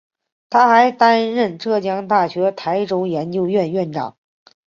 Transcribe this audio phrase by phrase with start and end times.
[0.49, 4.17] 他还担任浙江大学台州研究院院长。